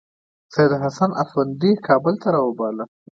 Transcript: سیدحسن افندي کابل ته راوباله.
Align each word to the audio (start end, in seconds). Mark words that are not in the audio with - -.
سیدحسن 0.53 1.11
افندي 1.23 1.71
کابل 1.87 2.13
ته 2.21 2.27
راوباله. 2.35 2.85